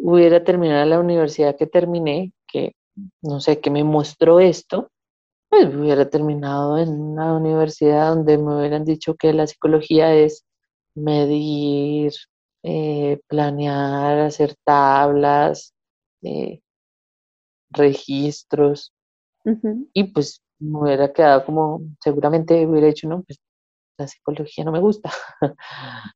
[0.00, 2.74] hubiera terminado la universidad que terminé, que
[3.22, 4.90] no sé, que me mostró esto,
[5.48, 10.44] pues hubiera terminado en una universidad donde me hubieran dicho que la psicología es
[10.94, 12.12] medir,
[12.62, 15.74] eh, planear, hacer tablas,
[16.22, 16.60] eh,
[17.70, 18.92] registros,
[19.92, 23.38] y pues me hubiera quedado como, seguramente hubiera dicho, no, pues
[23.98, 25.10] la psicología no me gusta.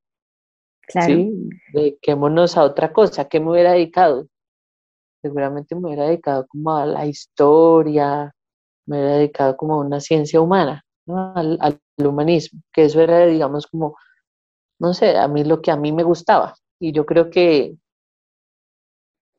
[0.93, 1.15] Claro.
[1.15, 4.27] Sí, dediquémonos a otra cosa, ¿qué me hubiera dedicado?
[5.23, 8.35] Seguramente me hubiera dedicado como a la historia,
[8.87, 13.67] me hubiera dedicado como a una ciencia humana, al, al, humanismo, que eso era, digamos,
[13.67, 13.97] como,
[14.79, 16.55] no sé, a mí lo que a mí me gustaba.
[16.81, 17.77] Y yo creo que,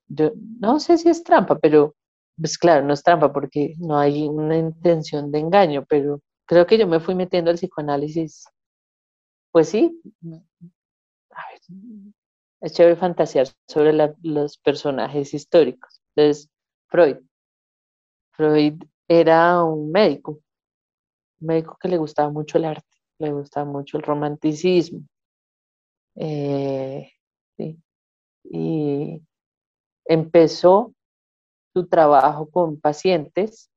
[0.08, 1.96] yo no sé si es trampa, pero
[2.38, 6.78] pues claro, no es trampa porque no hay una intención de engaño, pero creo que
[6.78, 8.46] yo me fui metiendo al psicoanálisis.
[9.52, 10.02] Pues sí,
[12.62, 16.02] es chévere fantasear sobre los personajes históricos.
[16.16, 16.50] Entonces,
[16.88, 17.18] Freud.
[18.32, 20.40] Freud era un médico,
[21.42, 25.02] un médico que le gustaba mucho el arte, le gustaba mucho el romanticismo.
[26.16, 27.12] Eh,
[28.46, 29.22] y
[30.06, 30.94] empezó
[31.74, 33.70] su trabajo con pacientes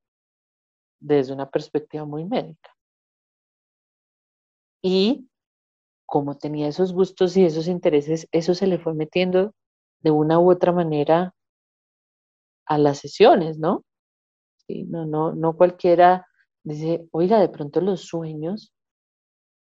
[1.00, 2.70] desde una perspectiva muy médica.
[4.82, 5.28] Y
[6.06, 9.52] como tenía esos gustos y esos intereses, eso se le fue metiendo
[10.00, 11.34] de una u otra manera
[12.66, 13.84] a las sesiones, ¿no?
[14.68, 16.26] No, no, no cualquiera
[16.64, 18.72] dice, oiga, de pronto los sueños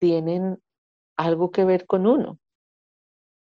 [0.01, 0.59] tienen
[1.17, 2.39] algo que ver con uno.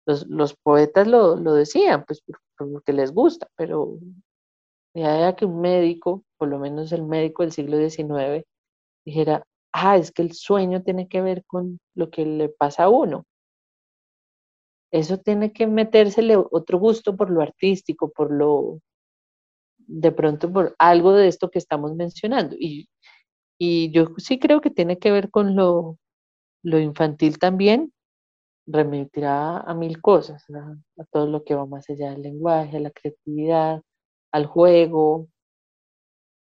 [0.07, 2.23] Los, poetas lo, lo decían, pues
[2.57, 3.99] porque les gusta, pero
[4.95, 8.45] ya que un médico, por lo menos el médico del siglo XIX,
[9.05, 12.89] dijera, ah, es que el sueño tiene que ver con lo que le pasa a
[12.89, 13.25] uno.
[14.93, 18.81] Eso tiene que metérsele otro gusto por lo artístico, por lo,
[19.91, 22.57] de pronto por algo de esto que estamos mencionando.
[22.59, 22.89] Y,
[23.59, 25.99] y yo sí creo que tiene que ver con lo,
[26.65, 27.93] lo infantil también,
[28.67, 32.91] remitirá a mil cosas, a todo lo que va más allá del lenguaje, a la
[32.91, 33.83] creatividad,
[34.33, 35.29] al juego,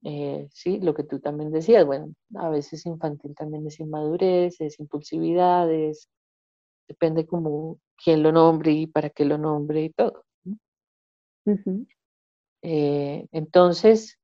[0.05, 4.79] eh, sí, lo que tú también decías, bueno, a veces infantil también es inmadurez, es
[4.81, 5.69] impulsividad,
[6.89, 10.25] depende como quién lo nombre y para qué lo nombre y todo.
[12.69, 14.19] Eh, entonces,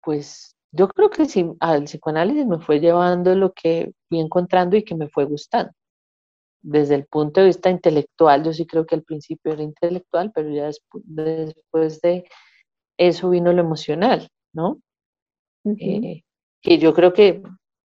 [0.00, 4.84] pues yo creo que sí, al psicoanálisis me fue llevando lo que fui encontrando y
[4.84, 5.72] que me fue gustando.
[6.62, 10.48] Desde el punto de vista intelectual, yo sí creo que al principio era intelectual, pero
[10.48, 12.24] ya después, de
[12.96, 14.78] eso vino lo emocional, ¿no?
[15.80, 16.22] Eh,
[16.62, 17.42] que yo creo que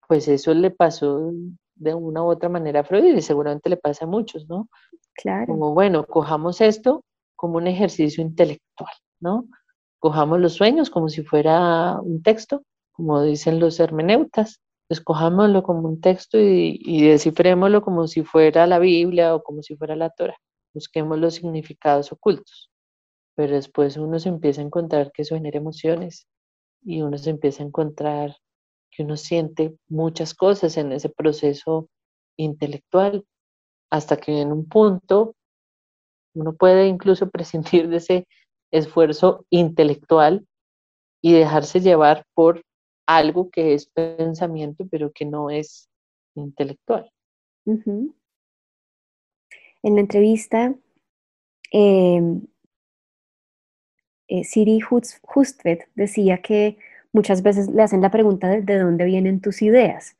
[0.08, 1.32] pues eso le pasó
[1.73, 4.69] de una u otra manera a Freud y seguramente le pasa a muchos, ¿no?
[5.15, 5.47] Claro.
[5.47, 7.04] Como, bueno, cojamos esto
[7.39, 9.45] como un ejercicio intelectual, ¿no?
[9.99, 16.02] Cojamos los sueños como si fuera un texto, como dicen los hermeneutas, escojámoslo como un
[16.02, 20.36] texto y, y descifrémoslo como si fuera la Biblia o como si fuera la Torah.
[20.73, 22.71] Busquemos los significados ocultos.
[23.36, 26.28] Pero después uno se empieza a encontrar que eso genera emociones
[26.84, 28.36] y uno se empieza a encontrar
[28.91, 31.88] que uno siente muchas cosas en ese proceso
[32.36, 33.23] intelectual,
[33.89, 35.36] hasta que en un punto
[36.39, 38.28] uno puede incluso prescindir de ese
[38.71, 40.45] esfuerzo intelectual
[41.21, 42.63] y dejarse llevar por
[43.06, 45.89] algo que es pensamiento, pero que no es
[46.36, 47.12] intelectual.
[47.65, 48.13] En
[49.84, 50.75] la entrevista,
[51.71, 52.41] em,
[54.28, 56.78] eh, Siri Hustvedt decía que
[57.12, 60.15] muchas veces le hacen la pregunta de, de dónde vienen tus ideas.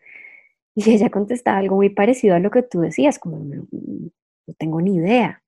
[0.76, 3.68] Y ella contestaba algo muy parecido a lo que tú decías, como no,
[4.58, 5.44] tengo ni idea,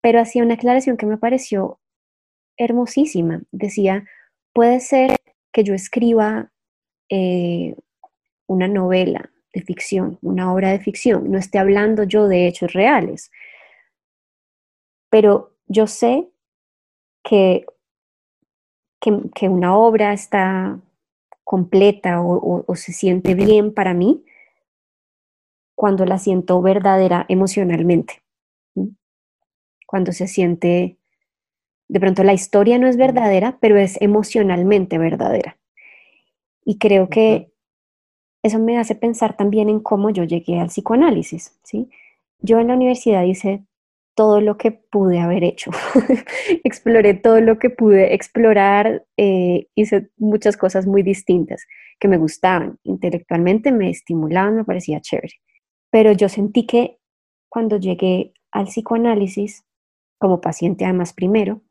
[0.00, 1.80] Pero hacía una aclaración que me pareció
[2.56, 3.42] hermosísima.
[3.50, 4.04] Decía,
[4.52, 5.16] puede ser
[5.52, 6.50] que yo escriba
[7.08, 7.74] eh,
[8.46, 13.30] una novela de ficción, una obra de ficción, no esté hablando yo de hechos reales,
[15.10, 16.28] pero yo sé
[17.22, 17.64] que
[19.00, 20.80] que, una obra está
[21.44, 24.24] completa o, se siente bien para mí
[25.74, 28.22] cuando la siento verdadera emocionalmente.
[29.88, 30.98] Cuando se siente,
[31.88, 35.56] de pronto la historia no es verdadera, pero es emocionalmente verdadera.
[36.62, 37.50] Y creo que
[38.42, 41.58] eso me hace pensar también en cómo yo llegué al psicoanálisis.
[41.62, 41.88] ¿sí?
[42.38, 43.64] Yo en la universidad hice
[44.14, 45.70] todo lo que pude haber hecho.
[46.64, 51.64] Exploré todo lo que pude explorar, eh, hice muchas cosas muy distintas
[51.98, 55.40] que me gustaban, intelectualmente me estimulaban, me parecía chévere.
[55.90, 56.98] Pero yo sentí que
[57.48, 59.64] cuando llegué al psicoanálisis,
[60.18, 61.62] como paciente además primero,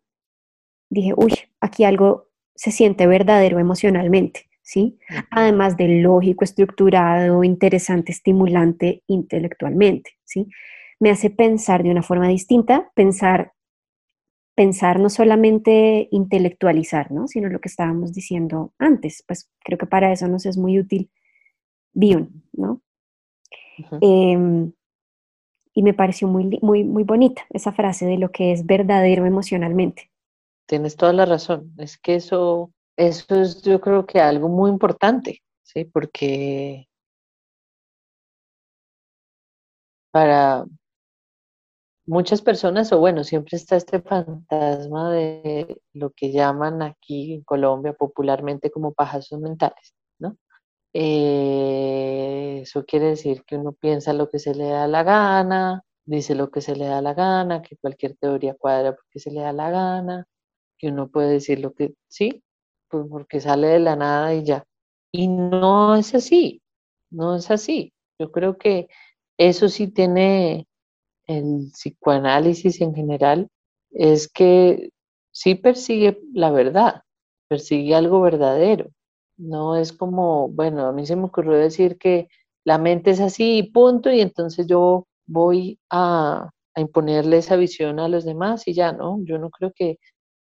[0.90, 4.98] dije, uy, aquí algo se siente verdadero emocionalmente, ¿sí?
[5.30, 10.48] Además de lógico, estructurado, interesante, estimulante intelectualmente, ¿sí?
[11.00, 13.54] me hace pensar de una forma distinta, pensar,
[14.56, 17.28] pensar no solamente intelectualizar, ¿no?
[17.28, 21.12] sino lo que estábamos diciendo antes, pues creo que para eso nos es muy útil
[21.94, 22.82] Bion, ¿no?
[24.02, 24.72] Em,
[25.78, 30.10] y me pareció muy, muy, muy bonita esa frase de lo que es verdadero emocionalmente.
[30.66, 35.44] Tienes toda la razón, es que eso, eso es yo creo que algo muy importante,
[35.62, 35.86] ¿sí?
[35.86, 36.88] Porque
[40.10, 40.66] para,
[42.08, 47.94] muchas personas, o bueno, siempre está este fantasma de lo que llaman aquí en Colombia
[47.94, 49.94] popularmente como pajasos mentales.
[51.00, 56.34] Eh, eso quiere decir que uno piensa lo que se le da la gana, dice
[56.36, 59.54] lo que se le da la gana, que cualquier teoría cuadra porque se le da
[59.54, 60.26] la gana,
[60.78, 62.44] que uno puede decir lo que sí,
[62.90, 64.64] pues porque sale de la nada y ya.
[65.12, 66.62] Y no es así,
[67.12, 67.94] no es así.
[68.20, 68.88] Yo creo que
[69.38, 70.68] eso sí tiene
[71.28, 73.50] el psicoanálisis en general
[73.92, 74.90] es que
[75.32, 77.04] sí persigue la verdad,
[77.50, 78.90] persigue algo verdadero.
[79.38, 82.28] No es como, bueno, a mí se me ocurrió decir que
[82.64, 88.08] la mente es así y punto, y entonces yo voy a, imponerle esa visión a
[88.08, 89.18] los demás y ya, ¿no?
[89.24, 89.98] Yo no creo que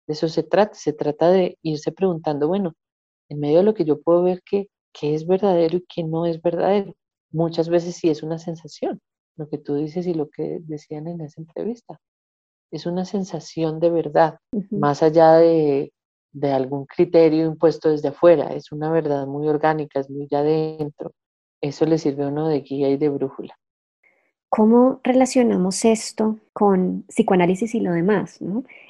[0.07, 2.73] de eso se trata, se trata de irse preguntando, bueno,
[3.29, 6.25] en medio de lo que yo puedo ver que, que es verdadero y que no
[6.25, 6.95] es verdadero.
[7.31, 9.01] Muchas veces sí es una sensación,
[9.37, 11.99] lo que tú dices y lo que decían en esa entrevista.
[12.71, 14.39] Es una sensación de verdad,
[14.71, 15.93] más allá de,
[16.31, 21.13] de, algún criterio impuesto desde afuera, es una verdad muy orgánica, es muy adentro.
[21.61, 23.55] Eso le sirve a uno de guía y de brújula.
[24.49, 28.39] ¿Cómo relacionamos esto con psicoanálisis y lo demás?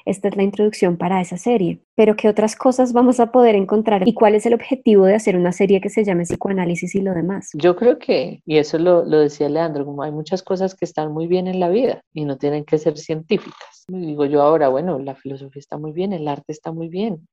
[0.04, 1.80] Esta es la introducción para esa serie.
[1.96, 4.06] Pero ¿qué otras cosas vamos a poder encontrar?
[4.06, 7.12] ¿Y cuál es el objetivo de hacer una serie que se llame psicoanálisis y lo
[7.12, 7.50] demás?
[7.54, 11.12] Yo creo que, y eso lo, lo decía Leandro, como hay muchas cosas que están
[11.12, 13.84] muy bien en la vida y no tienen que ser científicas.
[13.88, 17.26] Digo yo ahora, bueno, la filosofía está muy bien, el arte está muy bien,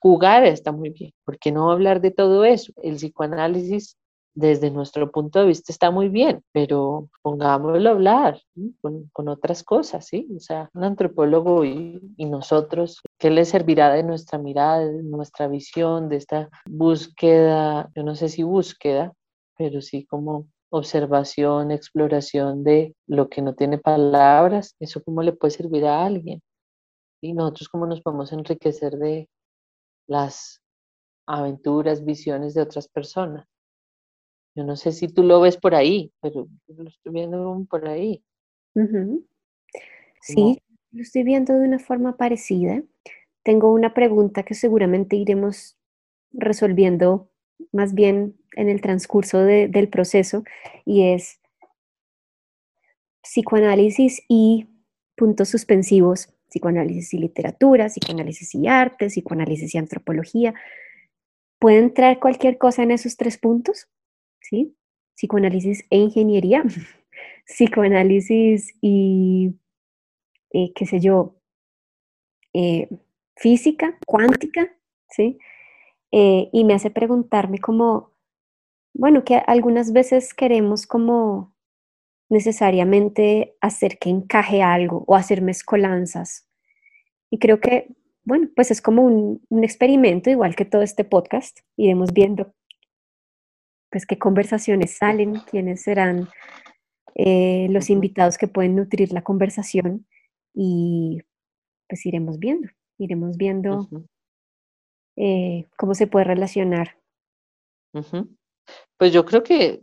[0.00, 1.12] jugar está muy bien.
[1.24, 2.72] ¿Por qué no hablar de todo eso?
[2.82, 3.96] El psicoanálisis
[4.38, 8.40] desde nuestro punto de vista está muy bien, pero pongámoslo a hablar
[8.80, 10.28] con, otras cosas, ¿sí?
[10.36, 15.48] O sea, un antropólogo y, y, nosotros, ¿qué le servirá de nuestra mirada, de nuestra
[15.48, 19.12] visión, de esta búsqueda, yo no sé si búsqueda,
[19.56, 25.50] pero sí como observación, exploración de lo que no tiene palabras, eso cómo le puede
[25.50, 26.40] servir a alguien.
[27.20, 29.28] Y nosotros cómo nos podemos enriquecer de
[30.06, 30.60] las
[31.26, 33.48] aventuras, visiones de otras personas.
[34.58, 38.24] Yo no sé si tú lo ves por ahí, pero lo estoy viendo por ahí.
[40.20, 42.82] Sí, lo estoy viendo de una forma parecida.
[43.44, 45.78] Tengo una pregunta que seguramente iremos
[46.32, 47.30] resolviendo
[47.70, 50.42] más bien en el transcurso del proceso
[50.84, 51.40] y es
[53.22, 54.66] psicoanálisis y
[55.14, 60.52] puntos suspensivos, psicoanálisis y literatura, psicoanálisis y arte, psicoanálisis y antropología.
[61.60, 63.88] ¿Puede entrar cualquier cosa en esos tres puntos?
[64.48, 64.74] ¿Sí?
[65.14, 66.62] Psicoanálisis e ingeniería,
[67.46, 69.54] psicoanálisis y,
[70.52, 71.36] eh, qué sé yo,
[72.54, 72.88] eh,
[73.36, 74.74] física, cuántica,
[75.10, 75.38] ¿sí?
[76.12, 78.12] Eh, y me hace preguntarme como,
[78.94, 81.54] bueno, que algunas veces queremos como
[82.30, 86.48] necesariamente hacer que encaje algo o hacer mezcolanzas.
[87.30, 87.88] Y creo que,
[88.24, 92.54] bueno, pues es como un, experimento, igual que todo este podcast, iremos viendo
[93.90, 96.28] pues qué conversaciones salen, quiénes serán
[97.14, 100.06] eh, los invitados que pueden nutrir la conversación
[100.54, 101.20] y
[101.88, 102.68] pues iremos viendo,
[102.98, 103.88] iremos viendo
[105.16, 106.98] eh, cómo se puede relacionar.
[108.98, 109.82] Pues yo creo que,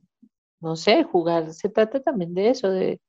[0.62, 3.01] no sé, jugar se trata también de eso, de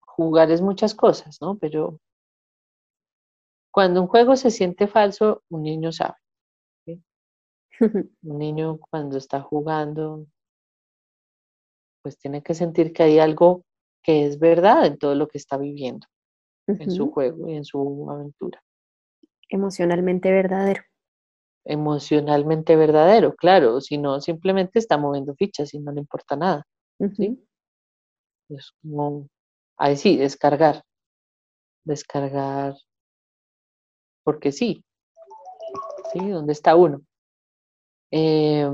[0.00, 1.58] jugar es muchas cosas, ¿no?
[1.58, 2.00] Pero
[3.72, 6.21] cuando un juego se siente falso, un niño sabe.
[8.22, 10.26] un niño cuando está jugando,
[12.02, 13.64] pues tiene que sentir que hay algo
[14.02, 16.06] que es verdad en todo lo que está viviendo,
[16.66, 18.62] en su juego y en su aventura
[19.52, 20.82] emocionalmente verdadero.
[21.64, 26.66] Emocionalmente verdadero, claro, si no, simplemente está moviendo fichas y no le importa nada.
[27.14, 27.38] ¿sí?
[28.48, 29.28] Es como,
[29.76, 30.82] ahí sí, descargar,
[31.84, 32.74] descargar,
[34.24, 34.84] porque sí,
[36.12, 36.30] ¿sí?
[36.30, 37.02] ¿Dónde está uno?
[38.12, 38.68] Eh,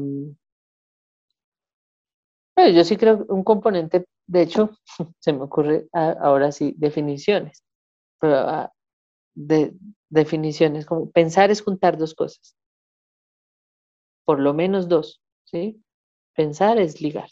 [2.74, 4.70] yo sí creo que un componente, de hecho,
[5.20, 7.62] se me ocurre ahora sí, definiciones,
[8.22, 8.72] ah,
[9.34, 9.74] de
[10.10, 12.56] definiciones, como pensar es juntar dos cosas,
[14.24, 15.82] por lo menos dos, ¿sí?
[16.34, 17.30] Pensar es ligar.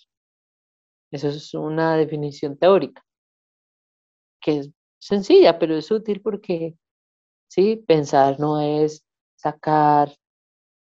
[1.10, 3.02] Eso es una definición teórica,
[4.40, 6.76] que es sencilla, pero es útil porque,
[7.48, 7.84] ¿sí?
[7.88, 9.04] Pensar no es
[9.36, 10.12] sacar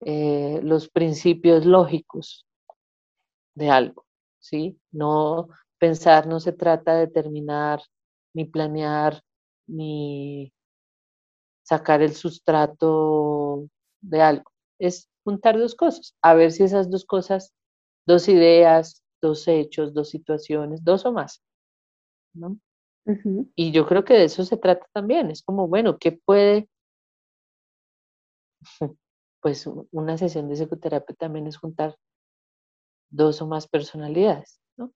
[0.01, 2.47] eh, los principios lógicos
[3.55, 4.05] de algo,
[4.39, 4.79] ¿sí?
[4.93, 7.81] No, pensar no se trata de determinar,
[8.35, 9.21] ni planear,
[9.67, 10.53] ni
[11.63, 13.69] sacar el sustrato
[14.01, 14.51] de algo.
[14.79, 17.53] Es juntar dos cosas, a ver si esas dos cosas,
[18.07, 21.43] dos ideas, dos hechos, dos situaciones, dos o más.
[22.35, 22.59] ¿no?
[23.57, 25.31] Y yo creo que de eso se trata también.
[25.31, 26.69] Es como, bueno, ¿qué puede?
[29.47, 31.97] Pues una sesión de psicoterapia también es juntar
[33.09, 34.93] dos o más personalidades, ¿no?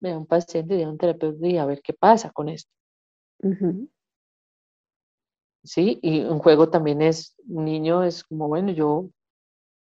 [0.00, 2.72] Ve un paciente y a un terapeuta y a ver qué pasa con esto.
[5.62, 6.00] ¿sí?
[6.02, 9.10] Y un juego también es, un niño es como, bueno, yo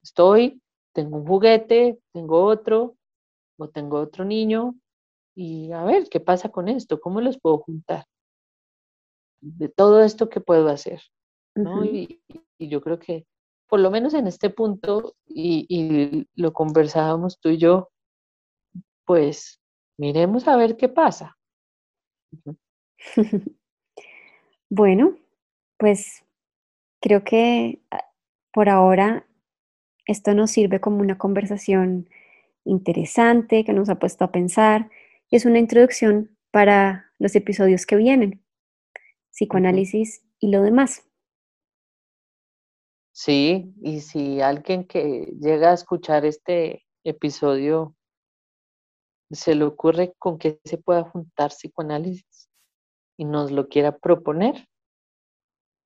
[0.03, 0.63] estoy,
[0.95, 2.97] tengo un juguete, tengo otro,
[3.59, 4.77] o tengo otro niño,
[5.35, 7.03] y a ver, ¿qué pasa con esto?
[7.03, 8.07] ¿Cómo los puedo juntar?
[9.43, 11.03] De todo esto que puedo hacer,
[11.55, 11.85] ¿no?
[11.85, 12.23] y,
[12.59, 13.27] yo creo que,
[13.69, 17.91] por lo menos en este punto, y, y lo conversábamos tú y yo,
[19.05, 19.61] pues
[19.99, 21.37] miremos a ver qué pasa.
[24.71, 25.17] bueno,
[25.79, 26.25] pues
[27.01, 28.05] creo que ah,
[28.53, 29.27] por ahora
[30.07, 32.09] esto nos sirve como una conversación
[32.65, 34.91] interesante que nos ha puesto a pensar.
[35.31, 38.43] Es una introducción para los episodios que vienen,
[39.31, 41.08] psicoanálisis y lo demás.
[43.21, 47.97] Sí, y si alguien que llega a escuchar este episodio
[49.33, 52.49] se le ocurre con que se pueda juntar psicoanálisis
[53.17, 54.69] y nos lo quiera proponer,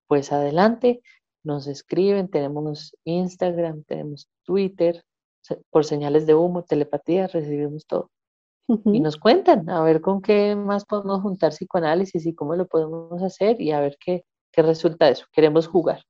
[0.08, 1.00] pues adelante,
[1.42, 5.02] nos escriben, tenemos Instagram, tenemos Twitter,
[5.70, 8.10] por señales de humo, telepatía, recibimos todo.
[8.84, 13.22] Y nos cuentan a ver con qué más podemos juntar psicoanálisis y cómo lo podemos
[13.22, 15.24] hacer y a ver qué, qué resulta de eso.
[15.32, 16.02] Queremos jugar.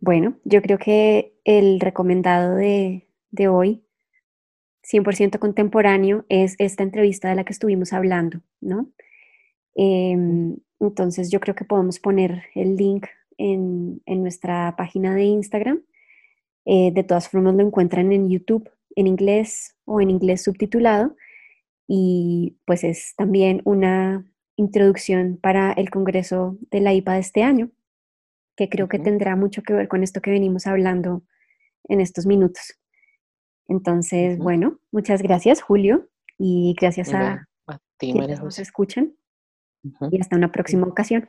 [0.00, 3.84] Bueno, yo creo que el recomendado de, de hoy,
[4.82, 8.90] 100% contemporáneo, es esta entrevista de la que estuvimos hablando, ¿no?
[9.74, 13.06] Em, entonces yo creo que podemos poner el link
[13.38, 15.82] en, nuestra página de Instagram.
[16.64, 21.16] Eh, de todas formas lo encuentran en YouTube en inglés o en inglés subtitulado
[21.86, 24.26] y pues es también una
[24.56, 27.70] introducción para el Congreso de la IPA de este año,
[28.60, 31.22] que creo que tendrá mucho que ver con esto que venimos hablando
[31.88, 32.78] en estos minutos.
[33.68, 37.48] Entonces, bueno, muchas gracias Julio y gracias a,
[37.96, 39.14] ti, quienes nos escuchan
[40.10, 41.26] y hasta una próxima ocasión.